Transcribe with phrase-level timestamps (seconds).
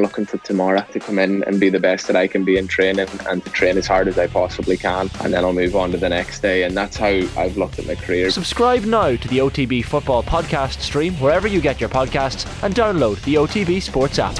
[0.00, 2.68] looking to tomorrow to come in and be the best that I can be in
[2.68, 5.10] training and to train as hard as I possibly can.
[5.20, 6.64] And then I'll move on to the next day.
[6.64, 8.30] And that's how I've looked at my career.
[8.30, 13.22] Subscribe now to the OTB Football Podcast stream wherever you get your podcasts and download
[13.24, 14.34] the OTB Sports app.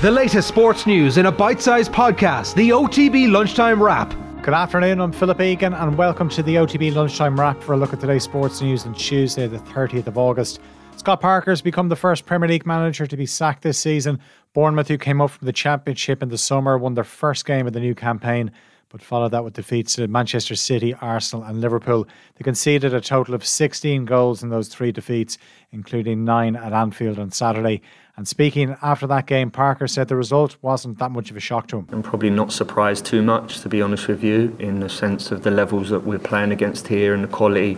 [0.00, 4.14] The latest sports news in a bite sized podcast, the OTB Lunchtime Wrap.
[4.42, 7.94] Good afternoon, I'm Philip Egan, and welcome to the OTB Lunchtime Wrap for a look
[7.94, 10.60] at today's sports news on Tuesday, the 30th of August.
[11.04, 14.18] Scott Parker has become the first Premier League manager to be sacked this season.
[14.54, 17.74] Bournemouth, who came up from the Championship in the summer, won their first game of
[17.74, 18.50] the new campaign,
[18.88, 22.08] but followed that with defeats to Manchester City, Arsenal, and Liverpool.
[22.36, 25.36] They conceded a total of 16 goals in those three defeats,
[25.72, 27.82] including nine at Anfield on Saturday.
[28.16, 31.66] And speaking after that game, Parker said the result wasn't that much of a shock
[31.66, 31.88] to him.
[31.92, 35.42] I'm probably not surprised too much, to be honest with you, in the sense of
[35.42, 37.76] the levels that we're playing against here and the quality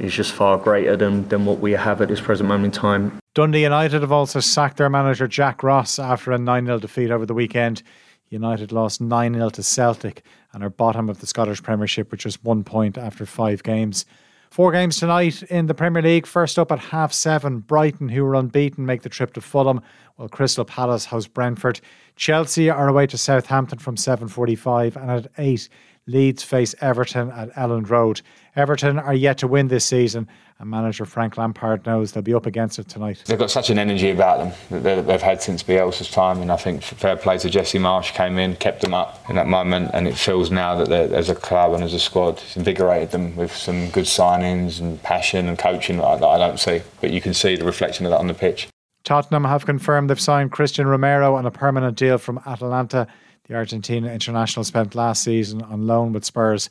[0.00, 3.18] is just far greater than, than what we have at this present moment in time.
[3.34, 7.26] Dundee United have also sacked their manager Jack Ross after a 9 0 defeat over
[7.26, 7.82] the weekend.
[8.28, 12.42] United lost 9 0 to Celtic and are bottom of the Scottish Premiership, which was
[12.42, 14.04] one point after five games.
[14.52, 16.26] Four games tonight in the Premier League.
[16.26, 19.80] First up at half seven, Brighton, who were unbeaten, make the trip to Fulham,
[20.16, 21.80] while Crystal Palace host Brentford.
[22.16, 25.70] Chelsea are away to Southampton from 7.45 and at 8,
[26.06, 28.20] Leeds face Everton at Elland Road.
[28.54, 30.28] Everton are yet to win this season,
[30.62, 33.20] and manager Frank Lampard knows they'll be up against it tonight.
[33.26, 36.56] They've got such an energy about them that they've had since Bielsa's time, and I
[36.56, 40.06] think fair play to Jesse Marsch came in, kept them up in that moment, and
[40.06, 43.54] it feels now that as a club and as a squad, it's invigorated them with
[43.54, 47.56] some good signings and passion and coaching that I don't see, but you can see
[47.56, 48.68] the reflection of that on the pitch.
[49.02, 53.08] Tottenham have confirmed they've signed Cristian Romero on a permanent deal from Atalanta.
[53.48, 56.68] The Argentina international spent last season on loan with Spurs.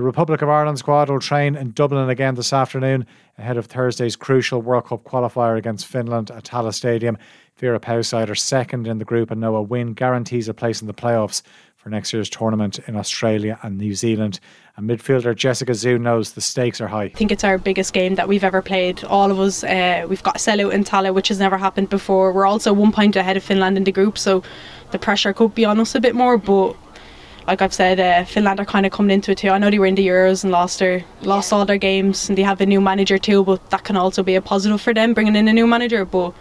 [0.00, 3.04] The Republic of Ireland squad will train in Dublin again this afternoon
[3.36, 7.18] ahead of Thursday's crucial World Cup qualifier against Finland at Tallaght Stadium.
[7.58, 10.80] Vera Pauw's side are second in the group and know a win guarantees a place
[10.80, 11.42] in the playoffs
[11.76, 14.40] for next year's tournament in Australia and New Zealand.
[14.78, 17.04] And midfielder Jessica Ziu knows the stakes are high.
[17.04, 19.04] I think it's our biggest game that we've ever played.
[19.04, 22.32] All of us, uh, we've got a sellout in Tallaght, which has never happened before.
[22.32, 24.42] We're also one point ahead of Finland in the group, so
[24.92, 26.38] the pressure could be on us a bit more.
[26.38, 26.74] But
[27.46, 29.50] like I've said, uh, Finland are kind of coming into it too.
[29.50, 32.36] I know they were in the Euros and lost their lost all their games, and
[32.36, 33.44] they have a new manager too.
[33.44, 36.04] But that can also be a positive for them bringing in a new manager.
[36.04, 36.34] But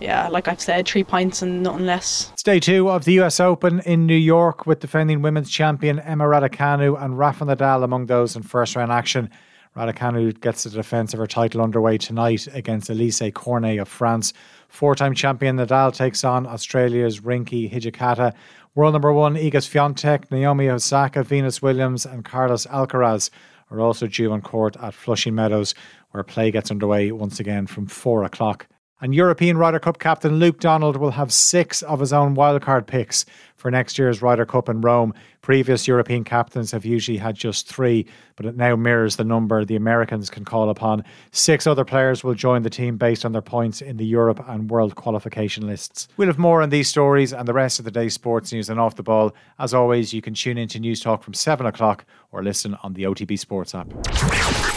[0.00, 2.30] yeah, like I've said, three points and nothing less.
[2.34, 6.24] It's day two of the US Open in New York with defending women's champion Emma
[6.24, 9.30] Raducanu and Rafa Nadal among those in first round action.
[9.76, 14.32] Raducanu gets the defence of her title underway tonight against Alizé Cornet of France.
[14.68, 18.32] Four time champion Nadal takes on Australia's Rinky Hijikata.
[18.74, 23.28] World number one Iga Swiatek, Naomi Osaka, Venus Williams, and Carlos Alcaraz
[23.70, 25.74] are also due on court at Flushing Meadows,
[26.12, 28.66] where play gets underway once again from four o'clock.
[29.02, 33.26] And European Ryder Cup captain Luke Donald will have six of his own wildcard picks
[33.66, 35.12] for next year's Ryder Cup in Rome.
[35.42, 38.06] Previous European captains have usually had just three,
[38.36, 41.02] but it now mirrors the number the Americans can call upon.
[41.32, 44.70] Six other players will join the team based on their points in the Europe and
[44.70, 46.06] World qualification lists.
[46.16, 48.78] We'll have more on these stories and the rest of the day's sports news and
[48.78, 49.34] off the ball.
[49.58, 53.36] As always, you can tune into Newstalk from 7 o'clock or listen on the OTB
[53.36, 53.88] Sports app.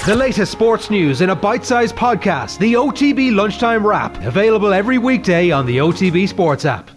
[0.07, 4.97] The latest sports news in a bite sized podcast, the OTB Lunchtime Wrap, available every
[4.97, 6.89] weekday on the OTB Sports app.